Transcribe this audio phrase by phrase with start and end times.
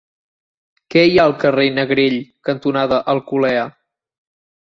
[0.93, 2.17] Què hi ha al carrer Negrell
[2.49, 3.67] cantonada Alcolea?